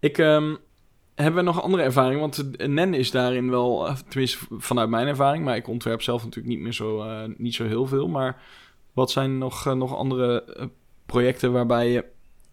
[0.00, 0.54] Ik, ehm,
[1.14, 2.20] hebben we nog andere ervaring?
[2.20, 6.24] Want de NEN is daarin wel, eh, tenminste vanuit mijn ervaring, maar ik ontwerp zelf
[6.24, 8.08] natuurlijk niet meer zo, eh, niet zo heel veel.
[8.08, 8.42] Maar
[8.96, 10.66] wat zijn nog, eh, nog andere eh,
[11.06, 12.04] projecten waarbij je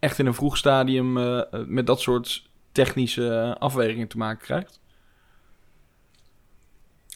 [0.04, 4.82] echt in een vroeg stadium eh, eh, met dat soort technische afwegingen te maken krijgt?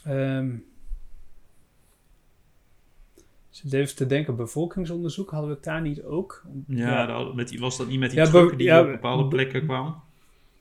[0.06, 0.50] Ehm
[3.50, 6.44] zit even te denken, bevolkingsonderzoek, hadden we het daar niet ook?
[6.68, 9.24] Ja, dat- met die, was dat niet met die Ja, trucken die ja, op bepaalde
[9.24, 9.96] be- plekken kwamen?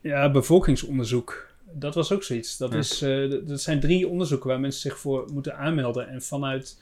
[0.01, 1.47] Ja, bevolkingsonderzoek.
[1.71, 2.57] Dat was ook zoiets.
[2.57, 2.77] Dat, Ja.
[2.77, 6.07] is, eh, d- dat zijn drie onderzoeken waar mensen zich voor moeten aanmelden.
[6.09, 6.81] En vanuit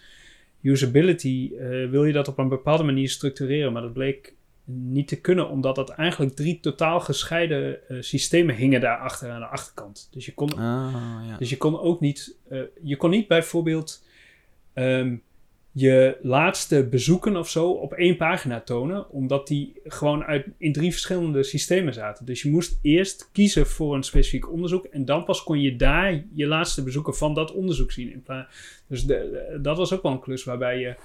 [0.62, 3.74] usability eh, wil je dat op een bepaalde manier structureren.
[3.74, 4.34] Maar dat bleek
[4.66, 9.46] niet te kunnen, omdat dat eigenlijk drie totaal gescheiden eh, systemen hingen daarachter aan de
[9.48, 10.08] achterkant.
[10.12, 11.38] Dus je kon Ah, ja.
[11.38, 14.04] Dus je kon ook niet, eh, je kon niet bijvoorbeeld
[14.74, 15.16] ehm,
[15.72, 20.92] je laatste bezoeken of zo op één pagina tonen, omdat die gewoon uit, in drie
[20.92, 22.26] verschillende systemen zaten.
[22.26, 26.24] Dus je moest eerst kiezen voor een specifiek onderzoek en dan pas kon je daar
[26.34, 28.12] je laatste bezoeken van dat onderzoek zien.
[28.12, 28.24] In
[28.88, 29.14] dus de,
[29.52, 30.96] de- dat was ook wel een klus waarbij je,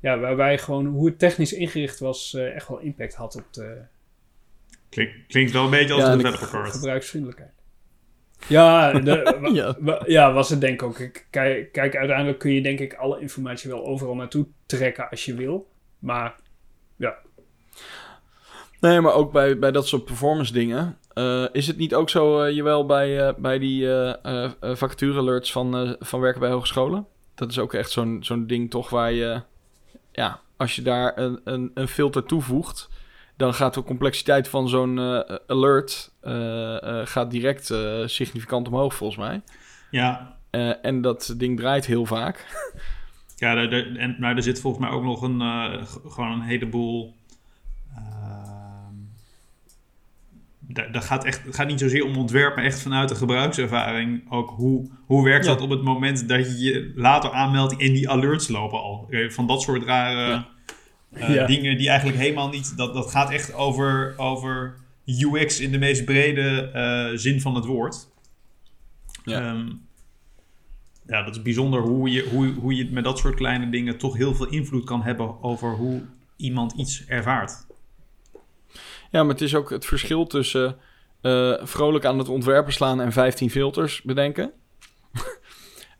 [0.00, 3.76] ja, waarbij gewoon hoe het technisch ingericht was, eh, echt wel impact had op de,
[4.88, 6.70] Klink, klinkt wel een beetje als Ja, een developer card.
[6.72, 7.52] gebruiksvriendelijkheid.
[8.48, 9.76] Ja, de, Ja.
[9.80, 10.96] wa- ja, was het denk ik ook.
[11.30, 15.34] Kijk, kijk, uiteindelijk kun je denk ik alle informatie wel overal naartoe trekken als je
[15.34, 15.68] wil.
[15.98, 16.34] Maar
[18.80, 20.98] Nee, maar ook bij, bij dat soort performance dingen.
[21.14, 24.76] eh, is het niet ook zo, eh jawel, bij, eh, bij die eh eh, eh,
[24.76, 27.06] vacature alerts van, eh, van werken bij hogescholen?
[27.34, 29.42] Dat is ook echt zo'n zo'n ding toch waar je...
[30.18, 32.88] Ja, als je daar een, een, een filter toevoegt...
[33.36, 39.18] dan gaat de complexiteit van zo'n eh, alert eh, eh, gaat direct significant omhoog, volgens
[39.18, 39.42] mij.
[39.90, 40.36] Ja,
[40.82, 42.46] en dat ding draait heel vaak.
[43.36, 45.40] Ja, er, er- en, maar er zit volgens mij ook nog een,
[45.86, 47.14] gewoon een heleboel.
[50.72, 54.30] Daar, gaat echt, het gaat niet zozeer om ontwerp, maar echt vanuit de gebruikservaring.
[54.30, 55.52] Ook hoe, hoe werkt Ja.
[55.52, 59.06] dat op het moment dat je je later aanmeldt en die alerts lopen al?
[59.10, 60.48] Eh, Van dat soort rare Ja.
[61.12, 61.46] eh, Ja.
[61.46, 62.76] dingen die eigenlijk helemaal niet.
[62.76, 64.74] Dat, dat gaat echt over, over
[65.06, 68.08] UX in de meest brede eh, zin van het woord.
[69.24, 69.40] Ja.
[69.40, 69.68] Ehm,
[71.06, 74.16] ja, dat is bijzonder hoe je, hoe, hoe je met dat soort kleine dingen toch
[74.16, 76.02] heel veel invloed kan hebben over hoe
[76.36, 77.66] iemand iets ervaart.
[79.10, 80.78] Ja, maar het is ook het verschil tussen
[81.20, 84.52] eh, vrolijk aan het ontwerpen slaan en 15 filters bedenken.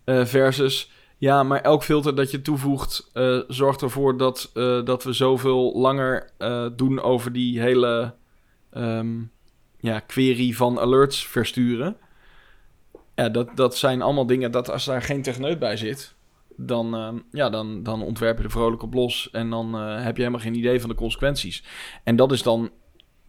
[0.05, 4.51] Eh, versus, ja, maar elk filter dat je toevoegt eh, zorgt ervoor dat,
[4.85, 6.31] dat we zoveel langer
[6.77, 8.15] doen over die hele
[8.71, 9.17] ehm,
[9.81, 11.97] ja, query van alerts versturen.
[13.15, 16.15] Ja, dat, dat zijn allemaal dingen dat als daar geen techneut bij zit,
[16.57, 20.23] dan, ehm, ja, dan, dan ontwerp je er vrolijk op los en dan heb je
[20.23, 21.65] helemaal geen idee van de consequenties.
[22.05, 22.71] En dat is dan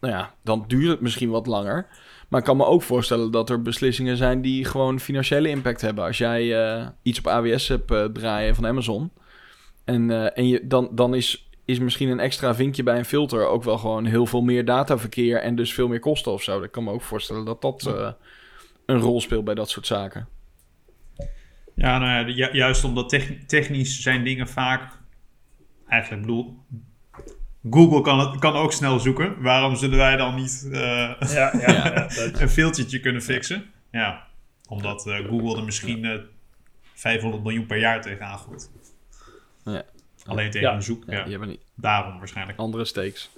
[0.00, 1.86] nou ja, dan duurt het misschien wat langer.
[2.28, 6.04] Maar ik kan me ook voorstellen dat er beslissingen zijn die gewoon financiële impact hebben.
[6.04, 9.10] Als jij eh, iets op AWS hebt eh, draaien van Amazon.
[9.84, 13.46] En, eh, en je, dan, dan is, is misschien een extra vinkje bij een filter
[13.46, 16.62] ook wel gewoon heel veel meer dataverkeer en dus veel meer kosten of zo.
[16.62, 17.94] Ik kan me ook voorstellen dat dat
[18.86, 20.28] een rol speelt bij dat soort zaken.
[21.74, 24.92] Ja, nou ja, ju- juist omdat tech- technisch zijn dingen vaak.
[25.88, 26.58] Eigenlijk bedoel.
[27.70, 29.42] Google kan, het, kan ook snel zoeken.
[29.42, 30.80] Waarom zullen wij dan niet eh,
[31.20, 33.70] ja, ja, een filtertje kunnen fixen?
[33.90, 34.26] Ja,
[34.68, 36.18] omdat eh, Google er misschien eh
[36.94, 38.70] 500 miljoen per jaar tegenaan gooit.
[39.64, 39.82] Ja.
[40.26, 40.74] Alleen tegen Ja.
[40.74, 41.04] een zoek.
[41.06, 42.58] Ja, niet Daarom waarschijnlijk.
[42.58, 43.30] andere stakes.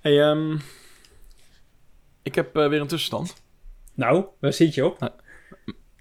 [0.00, 0.56] Hey, ehm,
[2.22, 3.42] ik heb eh, weer een tussenstand.
[3.94, 5.12] nou, waar zit je op?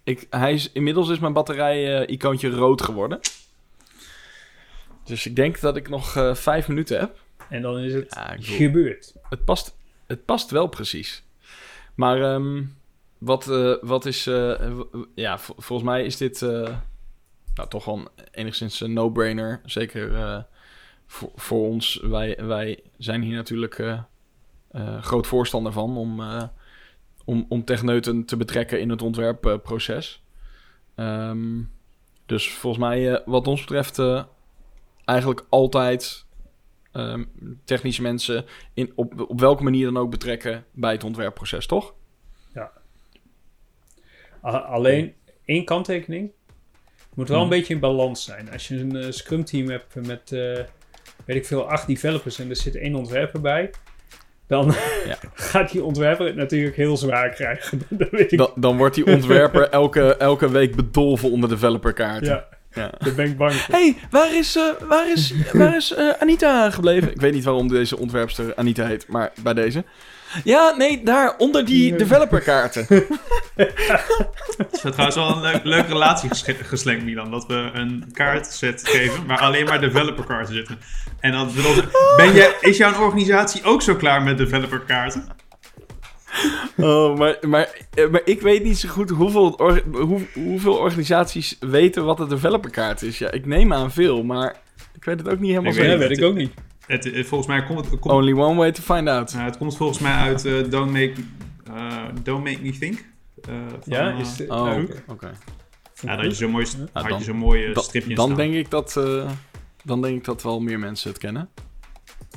[0.03, 3.19] Ik, hij is, inmiddels is mijn batterij-icoontje rood geworden.
[5.07, 7.19] Dus ik denk dat ik nog eh, vijf minuten heb.
[7.49, 9.13] En dan is het Ja, gebeurd.
[9.29, 11.23] Het past, het past wel precies.
[11.95, 12.63] Maar ehm,
[13.17, 14.27] wat, eh, wat is...
[14.27, 14.71] eh,
[15.15, 16.75] ja, vol- volgens mij is dit eh,
[17.55, 19.61] nou, toch wel enigszins een no-brainer.
[19.65, 20.39] Zeker eh,
[21.07, 21.99] voor, voor ons.
[22.03, 23.99] Wij, wij zijn hier natuurlijk eh,
[24.71, 25.97] eh, groot voorstander van...
[25.97, 26.43] om, eh,
[27.25, 30.23] om, om techneuten te betrekken in het ontwerpproces.
[30.95, 31.61] Ehm,
[32.25, 33.97] dus volgens mij, wat ons betreft...
[35.07, 36.25] eigenlijk altijd
[36.91, 37.23] ehm,
[37.65, 41.93] technische mensen in, op, op welke manier dan ook betrekken bij het ontwerpproces, toch?
[44.45, 45.13] A- alleen
[45.45, 46.31] één kanttekening.
[46.97, 47.51] Het moet wel Hmm.
[47.51, 48.51] een beetje in balans zijn.
[48.51, 50.39] Als je een eh, scrum team hebt met, eh,
[51.25, 53.69] weet ik veel, acht developers en er zit één ontwerper bij.
[54.47, 54.73] Dan
[55.05, 55.17] Ja.
[55.33, 57.81] gaat die ontwerper het natuurlijk heel zwaar krijgen.
[57.89, 58.37] dat weet ik.
[58.37, 62.27] Dan, dan wordt die ontwerper elke, elke week bedolven onder developerkaarten.
[62.33, 62.47] ja.
[62.77, 62.91] Ja.
[62.99, 63.73] Daar ben ik bang voor.
[63.75, 67.11] Hé, hey, waar is, eh, waar is, waar is eh, Anita gebleven?
[67.11, 69.83] Ik weet niet waarom deze ontwerpster Anita heet, maar bij deze.
[70.43, 72.85] Ja, nee, daar, onder die developerkaarten.
[73.57, 77.31] Het is trouwens wel een leuk, leuke relatie ges- geslenkt, Milan.
[77.31, 80.77] Dat we een kaartset geven waar alleen maar developerkaarten zitten.
[81.19, 81.49] En dan
[82.17, 85.27] ben je, is jouw organisatie ook zo klaar met developerkaarten?
[86.77, 91.57] Oh, maar, maar, eh, maar ik weet niet zo goed hoeveel, or- hoe, hoeveel organisaties
[91.59, 93.17] weten wat een developerkaart is.
[93.17, 94.55] Ja, ik neem aan veel, maar
[94.95, 95.89] ik weet het ook niet helemaal zeker.
[95.91, 96.53] Ja, weet ik ook niet.
[96.85, 99.31] Het, het- volgens mij komt het, komt, Only one way to find out.
[99.33, 101.13] het komt volgens mij uit eh, Don't, make,
[101.73, 103.05] eh, Don't Make Me Think.
[103.41, 105.31] eh, van, Ja, eh, is Oh, oké.
[106.01, 108.37] ja, dat je zo'n mooi, had dan- je zo'n mooie Da- stripje dan, staan.
[108.37, 109.29] denk ik dat, eh,
[109.83, 111.49] dan denk ik dat wel meer mensen het kennen.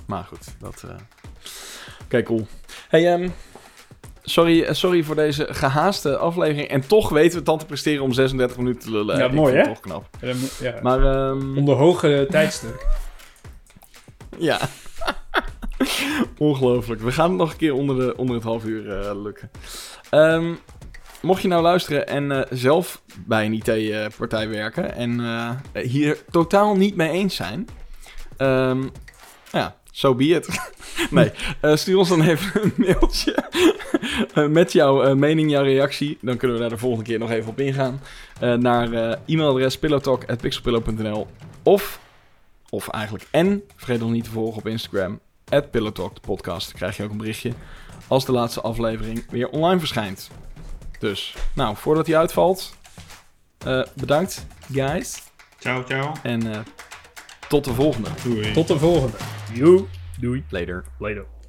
[0.06, 0.84] Maar goed, dat...
[0.88, 0.94] eh
[2.04, 2.46] Oké, cool.
[2.88, 3.28] Hey, ehm,
[4.30, 6.68] sorry, eh, sorry voor deze gehaaste aflevering.
[6.68, 9.18] En toch weten we het dan te presteren om 36 minuten te lullen.
[9.18, 9.64] Ja, Ik mooi, hè?
[9.64, 10.08] toch knap.
[10.60, 10.74] Ja.
[10.82, 12.86] Maar ehm, Onder hoge tijdstuk.
[14.38, 14.58] ja.
[16.38, 17.00] Ongelooflijk.
[17.00, 19.50] We gaan het nog een keer onder, de, onder het half uur eh, lukken.
[20.10, 20.52] Ehm,
[21.22, 25.20] mocht je nou luisteren en eh, zelf bij een IT-partij werken en
[25.74, 27.68] hier totaal niet mee eens zijn,
[28.36, 28.82] ehm,
[29.52, 30.48] ja, so be it.
[31.10, 31.30] nee,
[31.62, 33.34] stuur ons dan even een mailtje
[34.48, 36.18] met jouw eh, mening, jouw reactie.
[36.20, 38.00] Dan kunnen we daar de volgende keer nog even op ingaan.
[38.40, 41.26] Eh, naar eh, e-mailadres pillowtalk.pixelpillow.nl
[41.62, 42.00] of,
[42.70, 46.66] of eigenlijk en, vergeet ons niet te volgen op Instagram, at Pillowtalk, de podcast.
[46.66, 47.52] Dan krijg je ook een berichtje
[48.08, 50.30] als de laatste aflevering weer online verschijnt.
[50.98, 52.74] Dus, nou, voordat hij uitvalt,
[53.58, 55.22] eh, bedankt, guys.
[55.58, 56.12] Ciao, ciao.
[56.22, 56.58] En eh,
[57.48, 58.08] tot de volgende.
[58.24, 58.52] Doei.
[58.52, 59.16] Tot de volgende.
[59.52, 59.84] Joe.
[60.18, 60.44] Doei.
[60.48, 60.84] Later.
[60.98, 61.39] Later.